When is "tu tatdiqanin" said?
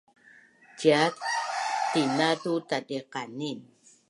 2.43-3.59